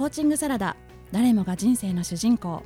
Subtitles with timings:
[0.00, 0.76] コーチングサラダ
[1.12, 2.62] 誰もが人生の主人公。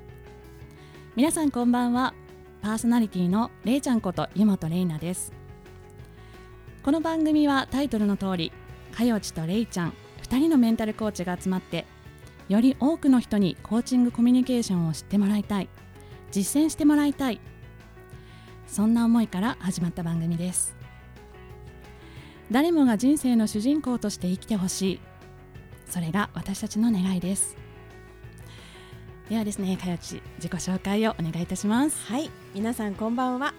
[1.17, 2.15] 皆さんこんばんは。
[2.63, 5.33] パーソナリティのれいちゃんこと湯本れいなです。
[6.85, 8.53] この番組はタイトルの通り
[8.93, 11.87] かよちとれいちゃん2人のメンタルコーチが集まって
[12.49, 15.69] より多くの人にコーチングコミュニケーションを知ってもらいたい
[16.31, 17.41] 実践してもらいたい
[18.69, 20.77] そんな思いから始まった番組です。
[22.53, 25.01] 誰もが人生の主人公として生きてほしい
[25.89, 27.57] それが私たちの願いです。
[29.29, 32.07] ではですねかよち自己紹介をお願いいたします。
[32.07, 33.55] はい皆さんこんばんは、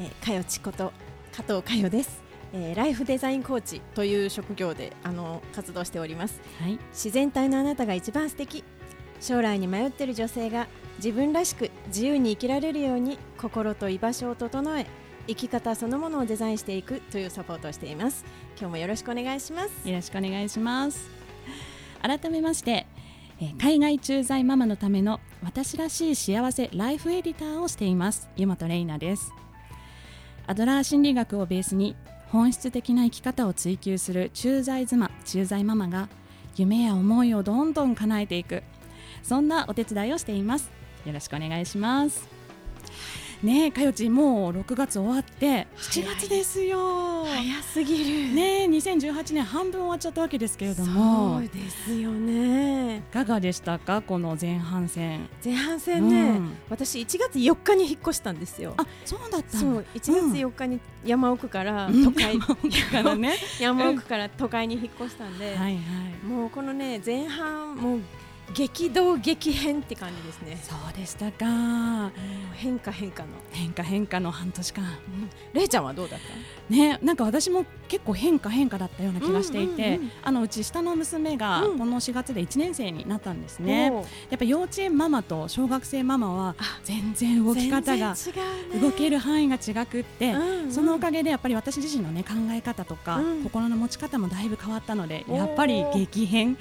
[0.00, 0.92] えー、かよちこと
[1.32, 2.20] 加藤かよです、
[2.52, 8.64] えー、ライフデザインコーチという職業であの活動しております、はい、自然体のあなたが一番素敵。
[9.20, 14.86] 将来に迷っている女性が自分らしく自由に生きられるように心と居場所を整え
[15.26, 18.24] 生き方そのものをデザインしていくというサポートをしています。
[18.58, 19.88] 今日もよろしくお願いします。
[19.88, 21.17] よろしくお願いします
[22.02, 22.86] 改めまして
[23.40, 28.28] え海外駐在ママのための私らしい幸せライフエディターをしています。
[28.36, 29.32] 湯本玲奈です。
[30.46, 31.94] アドラー心理学をベースに
[32.30, 36.08] 本質的な生き方を追求する駐在妻駐在ママが
[36.56, 38.64] 夢や思いをどんどん叶えていく。
[39.22, 40.70] そんなお手伝いをしています。
[41.06, 42.37] よろしくお願いします。
[43.42, 47.24] ねかよちもう6月終わって7月ですよ。
[47.24, 48.34] 早すぎる。
[48.34, 51.38] ね2018年半分終わっちゃったわけですけれども。
[51.38, 52.96] そうですよね。
[52.98, 55.28] いかがでしたかこの前半戦。
[55.44, 58.74] 前半戦ね、うん、私1月4日に引っ越したんですよ。
[58.76, 63.36] あそうだったそう1月4日に山奥から都会、うん、山奥からね。
[63.60, 65.80] 山奥から都会に引っ越したんで、はいは
[66.24, 68.00] い、もうこのね前半もう
[68.54, 70.58] 激動激変って感じですね。
[70.62, 72.10] そうでしたか。
[72.54, 73.28] 変化変化の。
[73.52, 74.84] 変化変化の半年間、
[75.52, 76.20] れいちゃんはどうだっ
[76.68, 76.74] た？
[76.74, 83.92] ねなんか私も結構変化変化だったような気がしていて、あのうち下の娘がこの4月で1年生になったんですね、う。
[83.92, 84.02] ん、や
[84.36, 86.54] っぱ幼稚園ママと小学生ママは
[86.84, 88.14] 全然動き方が
[88.80, 96.56] 動ける範囲が違くって、うんうん、そのおかげでやっぱり私自身のね考え方とか、うん、心の持ち方もだいぶ変わったのでやっぱり激変。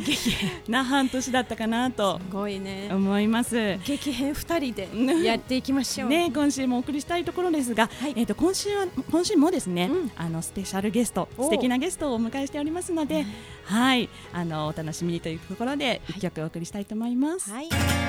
[0.68, 2.90] な半年だったかななとすごいね。
[2.92, 3.78] 思います。
[3.86, 4.90] 激変二人で
[5.24, 6.10] やっていきましょう。
[6.10, 13.26] ね今週もお送りしたいところですが、はい、えっ、ー、と今週は今週もですね、うん、あのスペシャルゲスト素敵なゲストをお迎えしておりますので、
[13.66, 14.10] はい。
[14.34, 17.50] あのお楽しみにというところで一曲お送りしたいと思います。
[17.50, 17.70] はい。
[17.70, 18.07] 無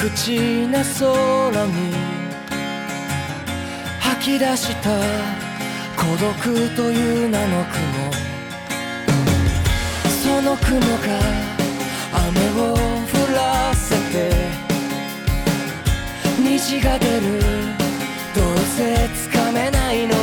[0.00, 1.92] 口な空に
[4.00, 4.88] 吐き出した
[5.94, 8.10] 孤独という名の雲
[10.24, 10.86] その雲が
[12.28, 12.78] 雨を降
[13.34, 14.32] らせて
[16.38, 17.38] 虹が出る
[18.34, 20.19] どうせつかめないの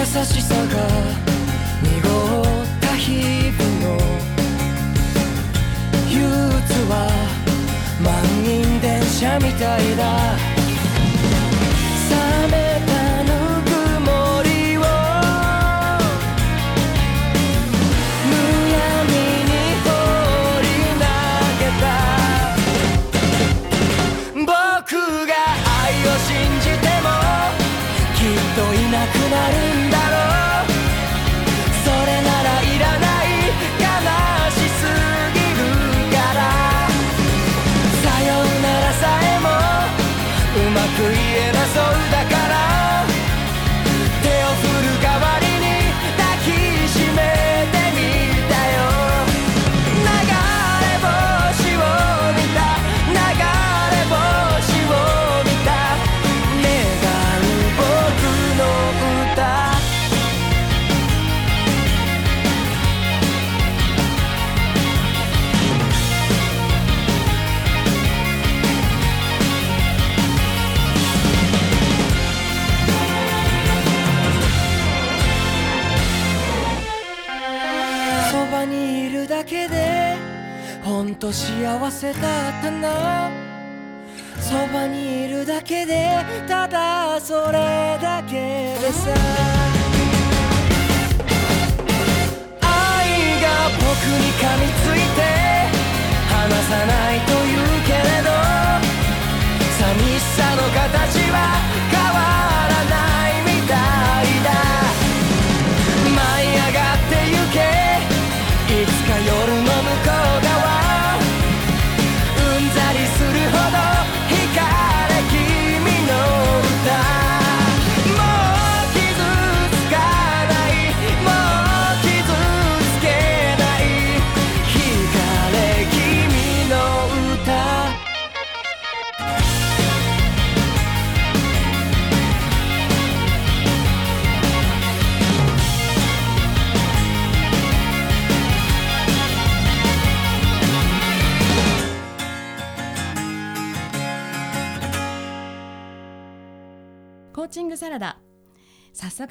[0.00, 0.64] 優しさが
[1.82, 2.02] 濁っ
[2.80, 3.86] た日々の
[6.08, 6.92] 憂鬱は
[8.02, 8.10] 満
[8.50, 10.38] 員電車みたいだ。
[12.08, 12.16] 冷
[12.50, 12.69] め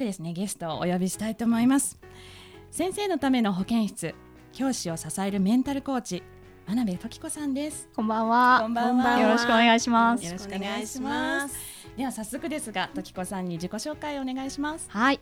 [0.04, 1.98] ですねゲストをお呼びしたいと思います。
[2.70, 4.14] 先生のための保健室
[4.52, 6.22] 教師を支えるメンタルコーチ
[6.66, 7.88] 真鍋時子さんです。
[7.96, 8.60] こんばんは。
[8.62, 9.18] こんばんは。
[9.18, 10.24] よろしくお願いします。
[10.24, 11.56] よろしくお願いします。
[11.96, 14.88] では早速ですが時子さんに自己紹介をお願いします。
[14.90, 15.20] はい。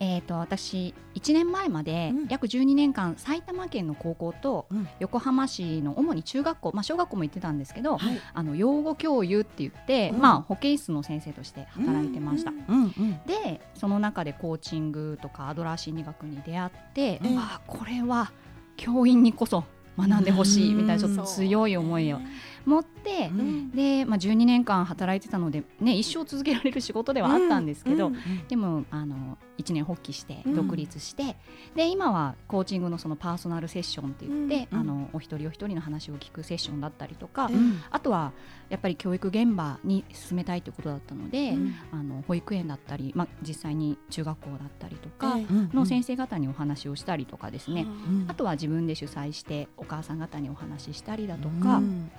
[0.00, 2.28] えー、と私1年前までうん。
[2.28, 4.88] 約12年間埼玉県の高校とうん。
[5.00, 8.20] 横浜市の主に中学校、まあ、小学校も行ってたんですけど、はい。
[8.34, 10.20] あの養護教諭って言って、うん。
[10.20, 12.50] まあ、保健室の先生として働いてました。
[12.50, 12.82] うん。
[12.84, 13.20] うん。
[13.26, 18.32] でその中でコーチングとかアドラー心理学に出会って、うんあこれは
[18.76, 19.64] 教員にこそ
[19.98, 22.20] 学んでほしいみたいなちょっと強い思いを
[22.68, 23.70] 持って、うん。
[23.70, 28.16] で、まあ、12年間働いてたので、ね、一生続けられる仕事ではあったんですけど、うん。
[28.48, 30.54] でもあの一年発起してうん。
[30.54, 31.36] 独立して、
[31.74, 37.80] で今はコーチングのそのパーソナルセッションって言って、うんあのお一人お一人の話を聞くセッションだったりとか、うん。
[37.90, 38.32] あとは
[38.68, 41.74] やっぱり教育現場に進めたいということだったので、うん。
[41.90, 45.36] あの保育園だったり、まあ、実際に中学校だったりとか
[45.72, 48.26] の先生方にお話をしたりとかですね、うん。
[48.28, 52.10] あとは自分で主催してお母さん方にお話ししたりだとか、うん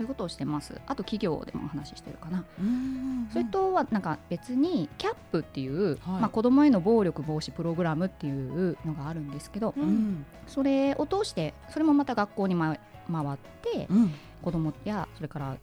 [0.00, 0.80] そういうことをしてます。
[0.86, 5.98] あと企業でもお話ししてるかな、うんそれとはなんか別にキャップっていう、はい。
[6.22, 9.74] まあ、子どもへの暴力防止プログラムっていうのがあるんですけど、
[10.46, 12.78] それを通してそれもまた学校に、ま、
[13.12, 14.14] 回ってうん。
[14.40, 15.58] 子どもやそれから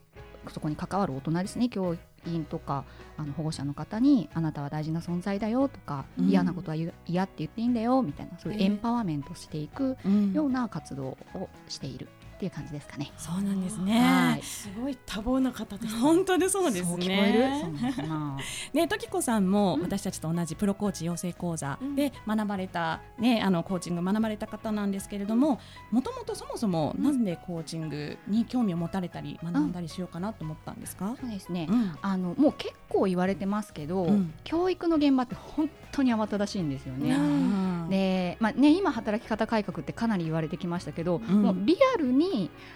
[0.52, 1.68] そこに関わる大人ですね。
[1.68, 2.84] 教員とか
[3.16, 6.28] あの保護者の方にあなたは大事な存在だよとか、うん。
[6.28, 6.90] 嫌なことは嫌
[7.24, 8.66] って言っていいんだよみたいなそういうええ。
[8.66, 10.32] エンパワーメントしていくうん。
[10.32, 13.10] ような活動をしているっていう感じですかね。
[13.18, 14.42] そうなんですはねい。
[14.44, 15.96] すごい多忙な方です。
[15.96, 17.48] 本当でそうですそう聞こえる？
[17.72, 18.36] ね
[18.84, 19.82] ね、時子さんもうん。
[19.82, 21.96] 私たちと同じプロコーチ養成講座うん。
[21.96, 25.58] で学ばれた、ね、あのコーチング学ばれた方なんですけれども
[25.90, 27.04] もともとそもそもうん。
[27.04, 31.92] なんでコーチングに興味を持たれたり学んだりしようかなと思ったんですか、そうですね、うん。
[32.00, 34.32] あのもう結構言われてますけど、うん。
[34.44, 37.14] 教育の現場って本当に慌ただしいんですよね。
[37.16, 37.88] うん。
[37.88, 41.42] でまあね、今、働き方改革ってかなり言われてきましたけど、ん。
[41.42, 42.27] もうリアルに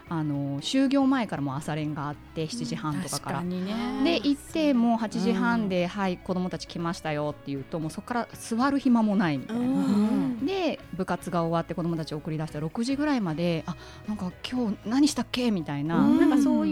[0.08, 3.38] あの就業前からもう朝練があって7時半とかから。
[3.38, 3.74] 確かにね。
[4.20, 9.62] で行ってもう8時半で、はい子供たち来ましたよっていうともうそこから座る暇もないみたいな。
[9.62, 10.46] うん。
[10.46, 13.76] で部活が終わって子供たちを送り出したら6時ぐらいまであ
[14.08, 15.50] なんか今日何したっけ？
[15.50, 16.20] みたいな,、うん。
[16.20, 16.71] なんかそうい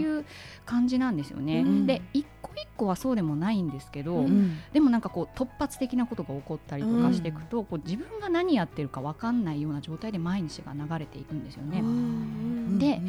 [0.65, 1.61] 感じなんですよね。
[1.61, 1.85] うん。
[1.85, 4.57] で一個一個はそうでもないんですけど、うん。
[4.73, 11.79] でもなんかこう突発的なことが起こったりとかしていくと、こう自分が何やってるか分かんないような状態で毎日が流れていくんですよね。
[11.79, 13.01] うんで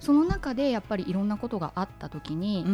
[0.00, 2.64] その中でやっぱりいろんなことがあった時に、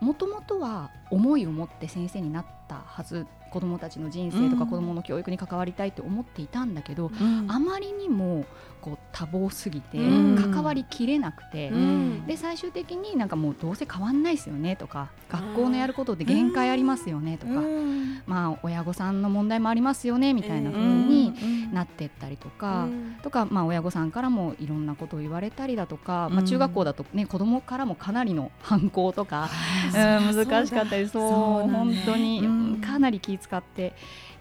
[0.00, 4.58] もともとは思いを持って先生になったはず子どもたちの人生とうん。
[4.58, 7.50] か子どもの教育に関わりたいって思っていたんだけど、うん。
[7.50, 8.44] あまりにも
[8.84, 10.52] こう多忙すぎてうん。
[10.52, 12.26] 関わりきれなくて、うん。
[12.26, 18.22] で最終的になんかもうどうせ変わんないですよねとか学校のやることで限界ありますよねとか、うん。
[18.26, 21.72] まあ親御さんの問題もありますよねみたいな風うんにうん。
[21.72, 22.84] なってったりとか。
[22.84, 23.16] うん。
[23.22, 26.46] とかまあ、親御さんからもいろんなことを言われたりだとか、まあ、うん。
[26.46, 31.22] 中学校だと、ね子供からもかなりの反抗とか、はいうん難しかったりそう
[31.70, 33.94] 本当に、うんかなり気遣って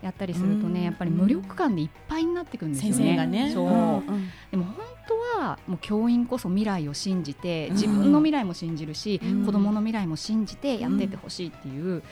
[0.04, 0.86] やったりするとね、うん。
[0.86, 2.98] やっぱり無力感でいっぱいになってくるんですよね。
[2.98, 3.52] 先生がね。
[3.54, 3.68] そう、
[4.12, 4.76] んでも本
[5.08, 7.74] 当はもう教員こそ未来を信じてうん。
[7.76, 9.46] 自分の未来も信じるし、うん。
[9.46, 12.04] 子供の未来も信じてやってってほしいっていう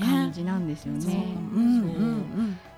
[0.00, 1.26] 感じなんですよね。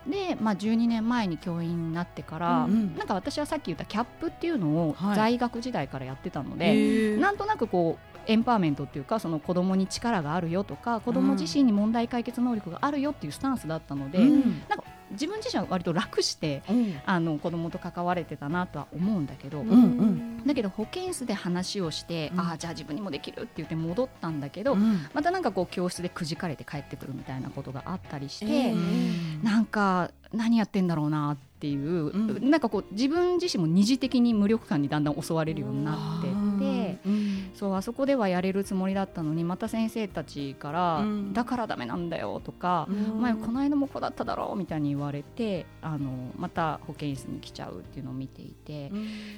[0.08, 5.16] で、まあ、12年前に教員になってから、うんなんか私はさっき言ったキャップっていうのをはい。
[5.16, 14.62] 在学時代からやってたのうんで、なんとなくこうエンパワーメントっていうかその子供に力があるよとか子供自身に問題解決能力があるよっていうスタンスだったので、うん。
[15.10, 36.28] 自分自身は割と楽して、うん、あの子供と関われてたなとは思うんだけど、うんうん、だけど保健室で話をして、うん、ああじゃあ自分にもできるって言って戻ったんだけど、うん、またなんかこう教室でくじかれて帰ってくるみたいなことがあったりして、えー、なんか何やってんだろうなっていう、うん、なんかこう自分自身も二次的に無力感にだんだん襲われるようになって
[37.58, 48.92] そうあそこではやれるつもりだったのにまた先生たちから「だからダメなんだよ」とか「お前この間もこうだっただろう」みたいに言われてあのまた保健室に来ちゃうっていうのを見ていて、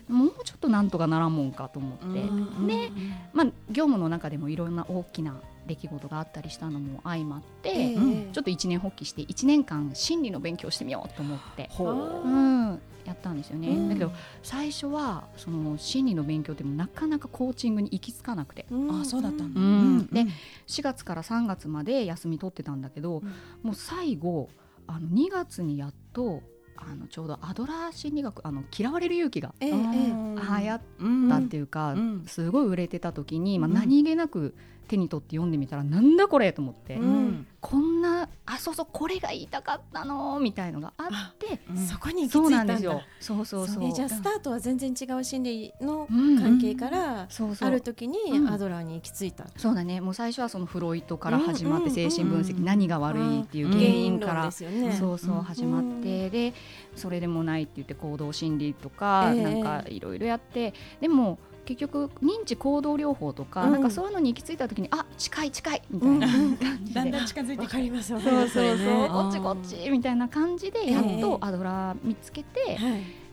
[0.09, 2.21] もうちょっとなんとかならんもんかと思って、
[2.67, 2.93] で、
[3.33, 5.37] まあ、業務の中でもいろんな大きな
[5.67, 12.81] 出来事があったりしたのも相まって、えー、ちょっと一年発起して1年間心理の勉強してみようと思って、うん、
[13.11, 14.13] やったんですよね、うん、だけど
[14.43, 20.27] 最初はその心理の勉強でもなかなかコーチングに行き着かなくて、うん、あそうだったんだ、うん、で
[20.67, 23.23] 4月から3月まで休み取ってたんだけど、
[23.63, 24.49] もう最後
[24.87, 26.43] あの2月にやっと
[26.77, 30.81] あのちょうどアドラー心理学あの嫌われる勇気が、えー、流行っ
[31.29, 31.95] たっていうか、
[32.27, 34.55] すごい売れてた時に、まあ、何気なく
[34.91, 42.77] 手に取って読んでみたらなんだこれと思って、うん、こんなあそうそうこれが言いたかったのみたいのがあって、うん、そこに行き着いたんだ。
[43.21, 47.29] そうそうそう、じゃあスタートは全然違う心理の関係から、
[47.61, 48.17] ある時に
[48.49, 50.01] アドラーに行き着いた、そうだね。
[50.01, 54.67] もう最初はそのフロイトから始まって精神分析、何が悪いっていう原因から、そ
[55.13, 56.55] うそう始まって、で
[56.97, 61.39] それでもないって言って行動心理とか、なんかいろいろやってでも
[61.71, 72.77] 結局認知行動療法とか、うん、なんかそういうのに行き着いた時にあ近い近いみたいな感じで、だんだん近づいてわかりますそうそうそう、ね、こっちこっちみたいな感じでやっとアドラー見つけて、え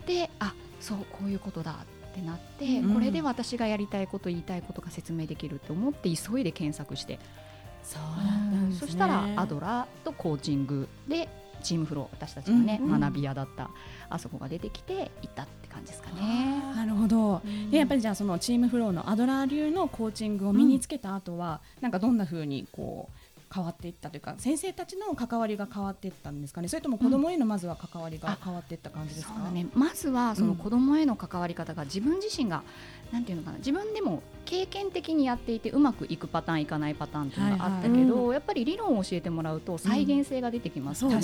[0.05, 1.79] ー、であそうこういうことだ
[2.11, 7.19] ってなって、うん、これで私がやりたいこと言いたいことが説明できると思って急いで検索して。
[7.83, 11.29] そうね、そしたらアドラーとコーチングで
[11.63, 13.69] チームフロー私たちがね、うんうん、学び屋だった
[14.09, 16.61] あそこが出てきていったって感じですかね。
[16.75, 23.17] なるほど、うん、でやっぱりじゃあそのチームフローのアドラー流のコーチングを身につけた後は、うん、なんかどんなふうにこう
[23.53, 26.67] 変わっていったというか先生たちの関わりが変わっていったんですかね。
[26.67, 32.63] それとも子どもへのまずは関わりが変わっていった感じですか、うんね、まずはその子どもへの関わり方が自分自身が、
[33.11, 41.19] なんていうのかな自分でも経験的にやっていてうまくいくパターンいかないパターンっていうのがあったけど、やっぱり理論を教えてもらうと再現性が出てきますよね、う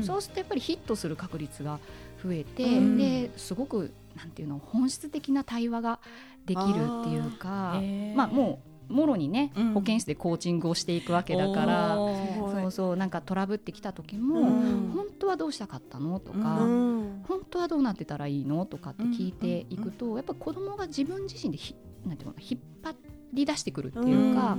[0.00, 1.78] ん、そうするとやっぱりヒットする確率が
[2.22, 2.64] 増えて、
[2.96, 6.00] ですごくなんていうの本質的な対話が
[6.44, 7.80] できるっていうか
[8.14, 16.20] まあもうもろにね、うん、保健室でコーチングをしていくわけだからそうそうなんかトラブってきた時も、うん、本当はどうしたかったの？
[16.20, 18.66] とか、うん、本当はどうなってたらいいの？
[18.66, 21.74] とかって聞いていくと、やっぱ子供が自分自身でひ
[22.06, 22.94] なんていうの引っ張
[23.34, 24.56] り出してくるっていうか、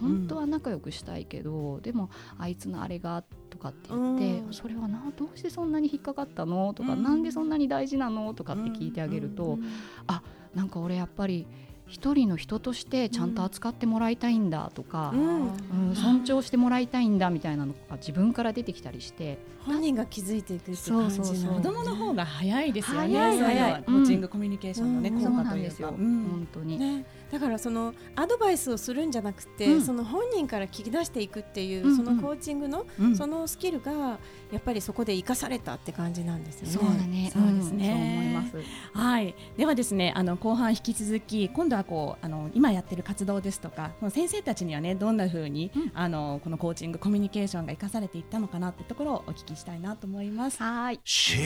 [0.00, 6.72] 本当は仲良くしたいけどでもあいつのあれがとかって言って、それはなどうしてそんなに引っかかったの？
[6.74, 8.32] とか、うなんでそんなに大事なの？
[8.34, 9.64] とかって聞いてあげると、うん、
[10.06, 10.22] あ
[10.54, 11.46] なんか俺やっぱり
[11.86, 19.38] 一人の人としてちゃんと扱ってもらいたいんだとか、うん、うん、尊重してもらいたいんだみたいなのが自分から出てきたりして。
[19.66, 21.54] 本人が気づいていくって感じそうそうそう。
[21.54, 23.18] 子供の方が早いですよね。
[23.18, 23.82] 早い早い。
[23.84, 34.18] コーチングコミュニケーションのね、うん、効果というか、うん、本当に、ね、だからそのアドバイスをするんじゃなくて、うん、その本人から聞き出していくっていう、うんうん、そのコーチングの、そのスキルが
[34.52, 36.72] やっぱりそこで生かされたって感じなんですよね。
[36.72, 37.30] そうだね。
[37.32, 38.50] そうですね。
[38.92, 39.34] はい。
[39.56, 50.62] ではですね、あの後半引き続き今度はこうあの今やってる活動ですとか、先生たちにはねどんな風に、うん、あのこのコーチングコミュニケーションが生かされていったのかなってところをお聞きしたいなと思います。
[50.62, 51.00] はい。
[51.04, 51.38] 真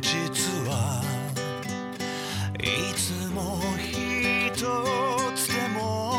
[0.00, 1.02] 実は
[2.60, 3.93] いつも一
[4.54, 6.14] つでも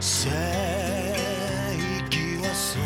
[0.00, 0.30] 正
[2.06, 2.82] 義はそう。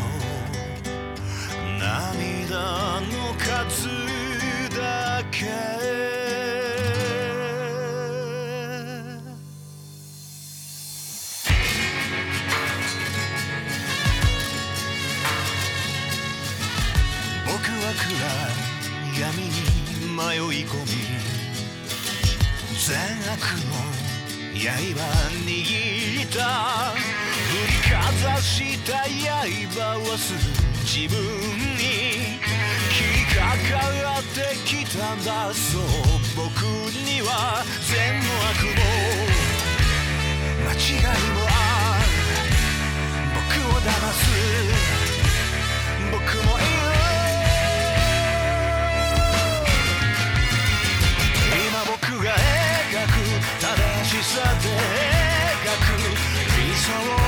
[1.78, 3.88] 涙の数
[4.74, 5.71] だけ。
[30.18, 30.34] す
[30.84, 31.18] 自分
[31.76, 32.38] に
[32.90, 35.82] 切りかかってきたんだそう
[36.36, 38.82] 僕には善も悪も
[40.64, 42.12] 間違いもある
[43.34, 43.82] 僕を。
[43.82, 44.20] 騙す
[46.12, 46.72] 僕もいる
[54.22, 54.68] さで
[55.62, 55.98] 描く
[56.56, 57.21] 理想で君を磨か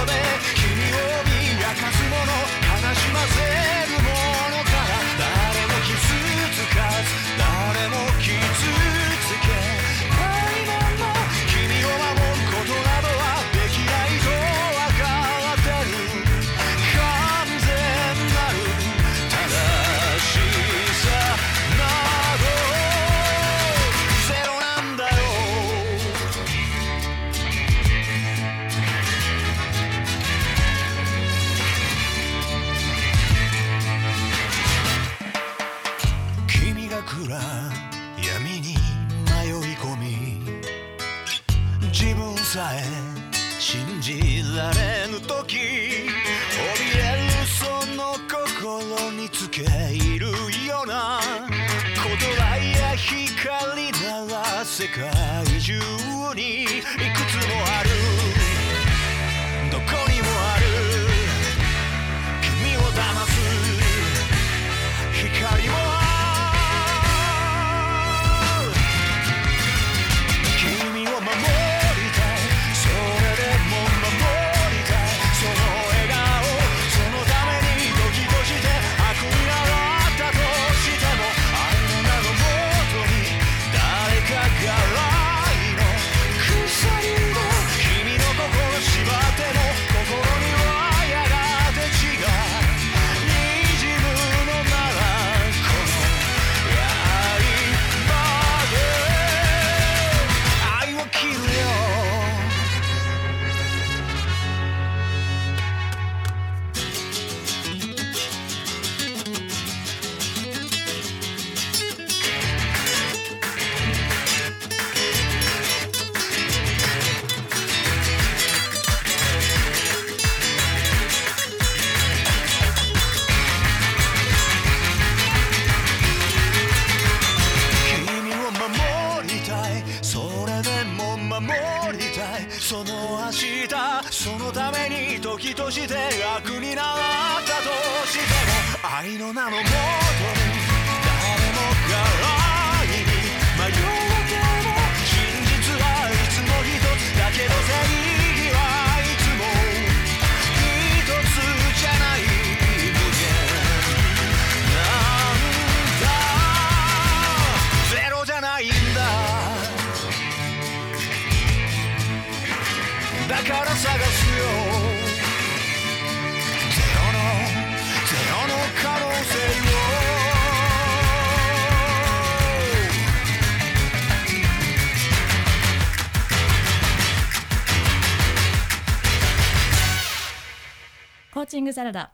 [181.54, 182.10] チングサラダ。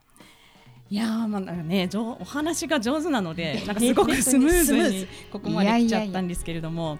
[0.89, 6.99] いやーまあなんかね上お話が上手なので なんかすごくスムーズにここまで来ちゃったんですけれども。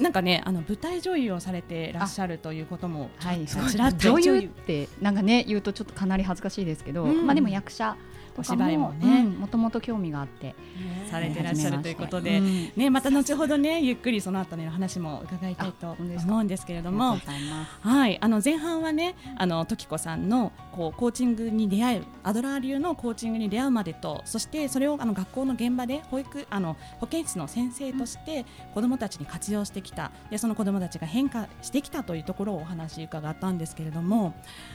[0.00, 7.24] なんかねあの舞台女優をされてらっしゃるということもはい、女優ってなんかね言うとちょっとかなり恥ずかしいですけど、うん。
[7.24, 7.96] まあでも役者
[8.40, 9.24] お芝居もね。
[9.24, 10.54] もともと興味があって
[11.10, 12.72] されてらっしゃるということで、うん。
[12.76, 17.18] ねまた後ほどねゆっくりその後の話も伺いたいと思うんですけれどありも
[17.80, 34.34] はい、あの前半はね、あの時子さんのこうコーチングに出会うアドラー流のコーチングに出会うまでと、そしてそれをあの学校の現場で保育あの保健室の先生として子どもたちに活用してきた、でその子どもたちが変化してきたというところをお話伺ったんですけれども、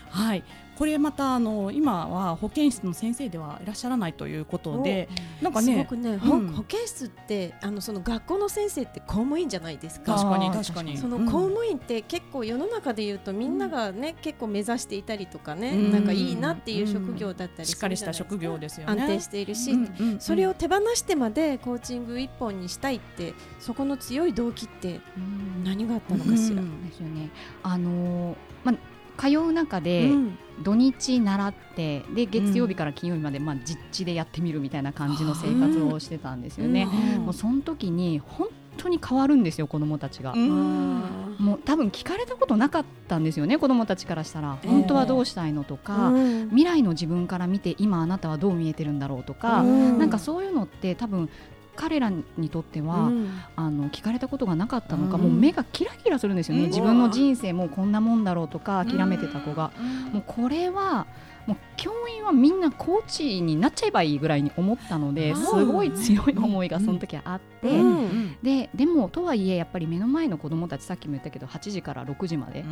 [0.09, 0.43] はい、
[0.77, 5.07] これまたあの今は保健室の先生ではいらっしゃらないということで、
[5.41, 6.47] なんかね、すごくね、ほうん。
[6.49, 10.15] 保健室ってあのその学校の先生って公務員じゃないですか。
[10.15, 10.97] 確かに確かに。
[10.97, 11.25] そのうん。
[11.25, 15.91] 公務員って結構世の中で言うとみんながね、結構目指していたりとかね、うん。
[15.91, 19.01] なんかいいなっていう職業だったりしっかりした職業ですよね。
[19.01, 20.19] 安定しているし、うんうんうん。
[20.19, 26.61] それを手放してまでコーチング一本にしたいってそこの強い動機ってうん何があったのかしら。
[26.61, 26.85] うん。
[26.85, 27.29] ですよね。
[27.63, 28.35] あのー
[28.65, 28.75] まあ
[29.17, 30.37] 通う中で、うん。
[30.63, 36.87] 土日習ってで月曜日から金曜日まで、まあ、実地でやってみるみたいな感じの生活をしてたんですよね。
[37.17, 37.25] うん。
[37.25, 38.47] もうその時に本
[38.77, 40.31] 当に変わるんですよ子どもたちが。
[40.31, 41.35] うん。
[41.39, 44.69] もう多分聞かれたことなかったんですよね子どもたちからしたら、ええ。
[44.69, 46.49] 本当はどうしたいのとか、うん。
[46.49, 49.99] 未来の自分から見て今あなたはどう見えてるんだろうとか、うん。
[49.99, 51.29] なんかそういうのって多分
[51.75, 53.29] 彼らにとっては、うん。
[53.55, 55.21] あの聞かれたことがなかったのか、うん。
[55.23, 56.67] もう目がキラキラするんですよね、うん。
[56.69, 59.71] 自分の人生もうこんなもんだろうとか諦めてた子が、
[60.11, 61.07] もうこれは
[61.45, 65.37] もう教員はみんなコーチになっちゃえばいいぐらいに思ったのでうん。
[65.37, 68.37] すごい強い思いがその時はあって、うん。
[68.41, 72.65] ででもとはいえやっぱり目の前の子どもたちさっきも言ったけど8時から6時まで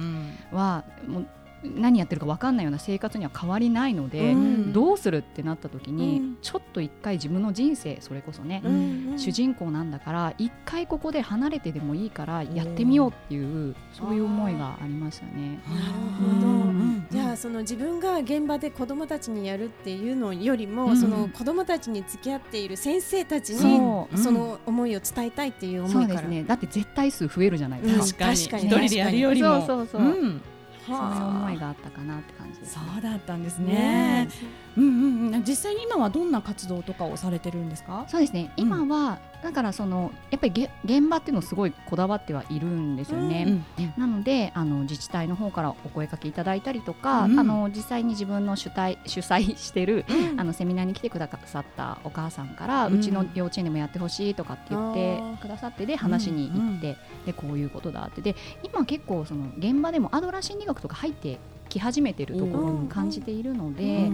[0.51, 1.27] はもう
[1.63, 4.73] 何やってるか分かんないような生活には変わりないので、うん。
[4.73, 6.37] どうするってなった時に、うん。
[6.41, 15.61] ちょっと一回自分の人生それこそね、うん主人公なんだから一回ここで離れてでもいいからやってみようっていうそういう思いがありましたね。
[15.69, 16.47] なるうんほど。
[16.47, 17.07] うん。
[17.11, 20.97] じゃあその自分が現場で子どもたちにやるっていうのよりも、うん。
[20.97, 24.17] その子どもたちに付き合っている先生たちにそう。
[24.17, 26.07] その思いを伝えたいっていう思いから。
[26.07, 26.43] そうですね。
[26.43, 28.29] だって絶対数増えるじゃないですか。
[28.29, 28.35] うん。
[28.35, 28.63] 確かに。
[28.63, 28.85] 確かに。
[28.85, 29.59] 一人でやるよりも。
[29.61, 30.01] そうそうそう。
[30.01, 30.41] うん
[30.85, 34.29] そういう思いががあったかなって感じです、そうだったんですねね。
[34.77, 38.05] うんうんうん実際に今はどんな活動とかをされてるんですか？
[38.07, 38.51] そうですね。
[38.57, 43.61] 今はだからそのやっぱりげ現場っていうのをすごいこだわってはいるんですよね。
[43.97, 58.21] なのであの自治体の方からお声かけいただいたりとか、うん、あの実際に自分の主体 主催してる、うん、あのセミナーに来てくださったお母さんから、うん、ちの幼稚園でもやってほしいとかって言ってくださってで話に行って、でこういうことだって。
[58.21, 64.09] で今結構その現場でもアドラー心理学とか入ってき始めてるところに感じているので、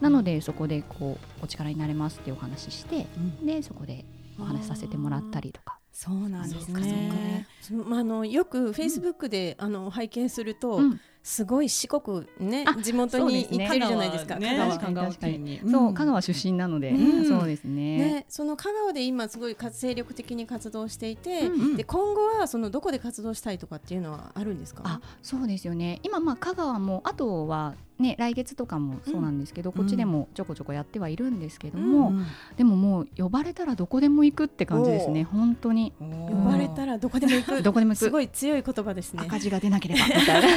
[0.00, 3.06] なのでそこでこうお力になれますってお話しして、
[3.44, 4.04] でそこで
[4.42, 5.78] お話しさせてもらったりとか。
[5.92, 7.46] そうなんですね。
[7.84, 10.80] まあ、あのよくフェイスブックで、あの拝見すると、
[11.22, 14.34] すごい四国ね地元に行ってるじゃないですか。
[14.34, 15.12] 香川。
[15.12, 16.94] そう香川出身なので、
[17.28, 18.26] そうですね。
[18.28, 24.82] その香川で今すごい精力的に活動していて、で今後はそのどこで活動したいとかっていうのはあるんですか？
[24.84, 26.00] あ、そうですよね。
[26.02, 35.22] 今まあ香川もあとはね、来月とかもそうなんですけど、うん、こっちでもちょこちょこやってはいるんですけども、うん、でももう呼ばれたらどこでも行くって感じですね。
[35.22, 35.92] 本当に。
[36.00, 37.62] 呼ばれたらどこでも行く。
[37.62, 39.22] どこでもすごい強い言葉ですね。
[39.24, 40.06] 赤字が出なければ。
[40.06, 40.48] みたいな。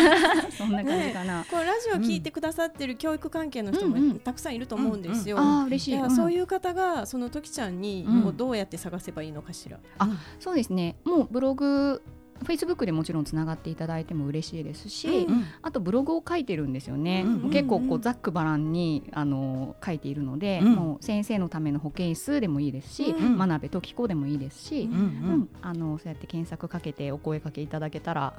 [0.52, 10.96] そんな感じかな、ね、こうラジオ聞いてくださってる教育関係の人もたくさんいると思うんですよ、あ嬉しい、そういう方がその時ちゃんにどうやって探せばいいのかしら、あそうですね。
[11.04, 12.02] もうブログ
[12.44, 24.90] フェイスブックでもちろんつながっていただいても嬉しいですし、うん、あとブログを書いてるんですよね、うん、結構こうざっくばらんにあの書いているので、うん、もう先生のための保健室でもいいですし、真鍋時子でもいいですし、
[25.62, 28.34] あのそうやって検索かけてお声かけいただけたら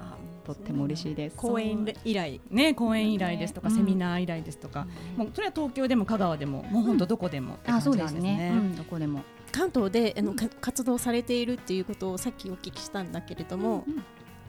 [0.45, 1.37] とっても嬉しいです。
[1.37, 9.23] 講演依頼ね講演依頼ですとか、セミナー依頼ですとか、もうそれは東京でも香川でももう本当どこでも、あそうですね、どこでも。
[9.53, 13.85] 関東であの、活動されているっていうことをさっきお聞きしたんだけれども、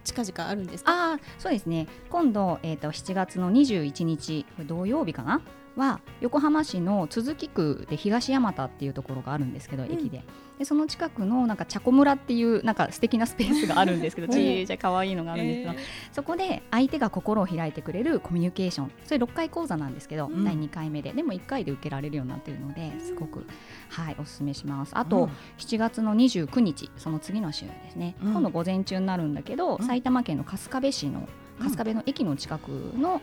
[0.04, 1.14] 近々あるんですか？
[1.14, 1.88] あそうですね。
[2.10, 5.42] 今度、えーと、7月の21日土曜日かな？
[5.78, 10.24] は横浜市の都筑区で東山田っていうところがあるんですけど、うん、駅で。
[10.58, 15.80] でその近くのなんか茶子村っていうなんか素敵なスペースがあるんですけどちっちゃい可愛いのがあるんですけど、えー、
[16.14, 21.14] そこで相手が心を開いてくれるコミュニケーションそれ6回講座なんですけど、うん、第2回目で。
[21.14, 23.46] でも1回で受けられるようになっているのですごく、
[23.90, 24.92] はい、おすすめします。
[24.96, 31.28] あと、うん、7月の29日その次の週ですね、うん、今度午前中になるんだけど、埼玉県の春日部市の
[31.60, 33.22] 春日部の駅の近くの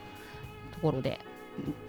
[0.73, 1.21] ところで、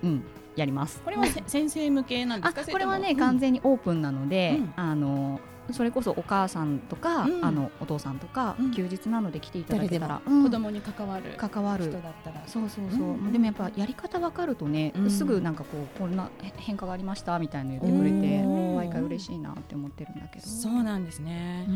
[0.04, 0.23] うん、
[0.56, 1.02] やります。
[1.04, 2.63] これは 先生向けなんですか？
[2.72, 5.39] これはね、うん、完全にオープンなので、うん、あの
[5.72, 11.86] それこそお母さんとか、うん、あのお父さんとか、休日なので来ていただけたら、子供に関わる関わる。
[11.86, 12.44] 人だったら。
[12.46, 18.44] そうそうそう、でもやっぱやり方わかるとね、すぐなんかこうこんな変化がありましたみたいな言ってくれて
[18.76, 20.46] 毎回嬉しいなって思ってるんだけど。
[20.46, 21.68] そうなんですね、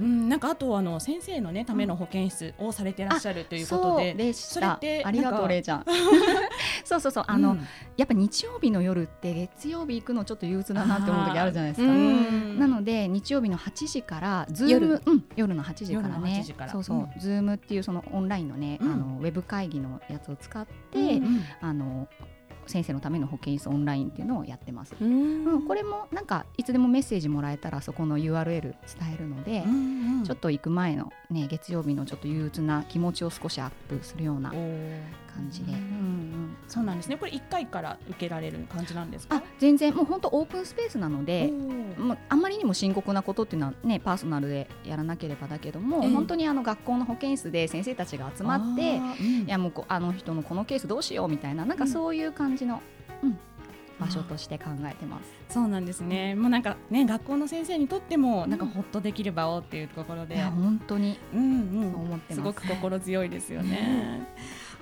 [0.00, 5.84] うん、なんかあとあの先生のねための保健室をされてらっしゃるということで、でそれってありがとうれいちゃん。
[6.84, 7.56] そうそうそうあの、
[7.96, 11.92] やっぱ日曜日の夜って月曜日行くのちょっと憂鬱だなって思う時あるじゃないですか。
[12.58, 16.44] なので日曜日の8時からズーム夜,、うん、夜の8時からね。
[16.70, 21.20] そうそう、ズームっていうそのオンラインのね、あのウェブ会議のやつを使って、
[21.60, 22.08] あの
[22.70, 24.94] 先生のための保健室オンラインっていうのをやってます。
[25.00, 28.74] うん、これもなんかいつでもメッセージもらえたらそこの URL 伝
[29.14, 34.52] えるので、うんうん、ちょっと行く前のね月曜日のちょっと憂鬱な気持ちを少しアップするような
[35.34, 37.16] 感じで、うんうん、そうなんですね。
[37.16, 39.36] これ一回から受けられる感じなんですか？
[39.36, 39.94] あ、全然。
[39.94, 41.50] もう本当オープンスペースなので、
[41.98, 52.82] もうあんまりにも深刻なことっていうのはねパーソナルでやらなければだけども、えー、本当にあの学校の保健室で先生たちが集まって、うん、いやもうあの人のこのケースどうしようみたいななんかそういう感じの
[53.22, 53.38] うん、
[54.00, 55.54] 場所として考えてます。
[55.54, 56.34] そうなんですね。
[56.34, 61.44] もうなんかね学校の先生にとってもなんかほっとできる場をっていうところで、本当に、うんう
[61.90, 64.26] ん、思ってすごく心強いですよね。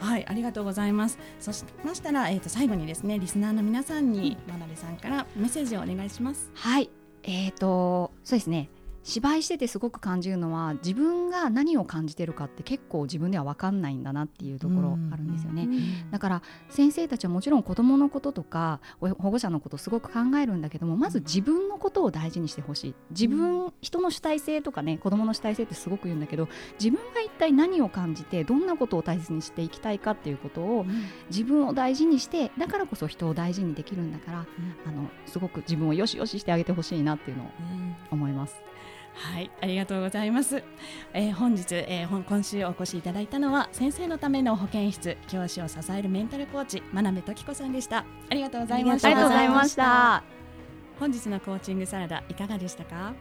[0.00, 1.18] はい、ありがとうございます。
[1.40, 6.50] そしましたら、えっ、ー、と最後にですね、リスナーの皆さんに、真鍋さんからメッセージをお願いします。
[6.54, 6.88] はい、
[7.24, 8.70] えっ、ー、と、そうですね。
[9.08, 15.66] 芝居しててすごく感じるのは自分が何を感じてるかって結構自分では分かんないんだなっていうところあるんですよね、
[16.10, 22.94] だから先生たちはもちろん子どものこととか保護者のことすごく考えるんだけどもまず自分のことを大事にしてほしい。
[23.10, 30.84] 自分人の主体性とかね子どもの主体性ってすごく言うんだけど自分が一体何を感じてどんなことを大切にしていきたいかっていうことを
[31.30, 34.46] 自分を大事にしてだからこそ人を大事にできるんだから、
[34.86, 37.46] あのすごく自分をよしよししてあげてほしいなっていうのを
[38.10, 38.68] 思います。
[39.20, 40.62] はい、ありがとうございます。
[41.12, 48.04] えー、本日、えー、今週お越しいただいたのは先生のための保健室教師を支えるメンタルコーチ真鍋時子さんでした。
[48.30, 49.08] ありがとうございました。
[49.08, 50.22] ありがとうございました。
[51.00, 53.12] 本日のコーチングサラダいかがでしたか？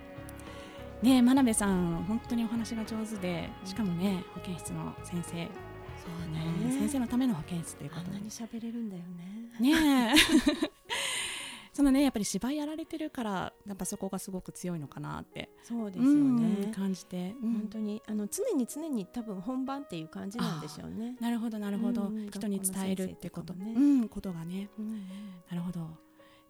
[1.02, 5.32] ね真鍋さん本当にお話が上手で、しかもね保健室の先生。
[5.32, 8.08] そうね、先生のための保健室ということで。
[8.08, 9.04] あんなに喋れるんだよ
[9.60, 9.74] ね。
[9.76, 10.14] ね
[11.78, 15.48] そのねやっぱり芝居やられてるからやっぱそこがすごく強いのかなって。
[15.62, 21.16] そうですよね、感じて、うん、本当にあの常に常に多分本番っていう感じなんでしょうね。
[21.22, 23.54] なるほどなるほど、人に伝えるってこと。
[23.54, 24.72] ね、うん、ことがね、
[25.52, 25.88] なるほど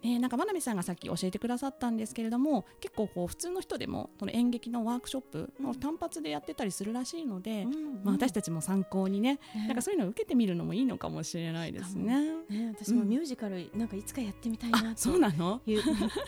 [0.04, 12.22] ね、なんか真鍋さんがさっき教えてくださったんですけれども結構こう普通の人でもその演劇のワークショップの単発でやってたりするらしいので、うん、まあ、私たちも参考にね、ね、なんかそういうのを受けてみるのもいいのかもしれないですね。
[12.50, 15.62] ね私もミュージカル、なんかいつかやってみたいなそうなの？
[15.66, 15.82] いう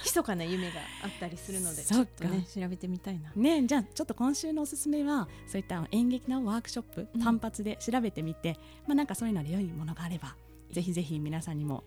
[0.03, 3.31] 密かな夢があったりするのでちょっとね調べてみたいな。
[3.35, 10.35] ねじゃあちょっと今週のおすすめはそういった演劇のワークショップ単発で調べてみて、まあなんかそういうので良いものがあれば
[10.71, 11.83] ぜひぜひ皆さんにも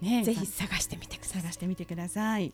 [0.00, 1.42] ね、ぜひ探してみてください。
[1.42, 2.52] 探してみてください。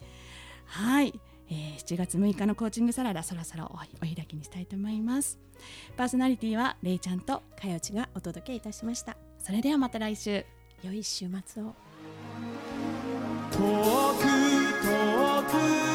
[0.67, 1.19] はい、
[1.51, 5.39] えー、7月6日のコーチングサラダそろそろお開きにしたいと思います。
[5.97, 9.17] パーソナリティはれいちゃんとかよちがお届けいたしました。
[9.39, 10.45] それではまた来週。
[10.83, 11.75] 良い週末を。
[13.51, 14.27] 遠く
[14.83, 15.86] 遠く